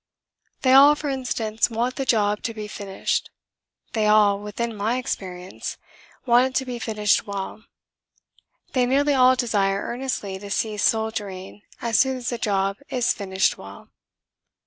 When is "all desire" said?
9.13-9.83